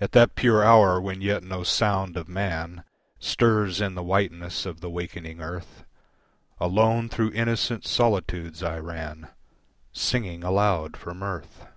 At 0.00 0.10
that 0.18 0.34
pure 0.34 0.64
hour 0.64 1.00
when 1.00 1.20
yet 1.20 1.44
no 1.44 1.62
sound 1.62 2.16
of 2.16 2.26
man, 2.28 2.82
Stirs 3.20 3.80
in 3.80 3.94
the 3.94 4.02
whiteness 4.02 4.66
of 4.66 4.80
the 4.80 4.90
wakening 4.90 5.40
earth, 5.40 5.84
Alone 6.58 7.08
through 7.08 7.30
innocent 7.30 7.86
solitudes 7.86 8.64
I 8.64 8.80
ran 8.80 9.28
Singing 9.92 10.42
aloud 10.42 10.96
for 10.96 11.14
mirth. 11.14 11.68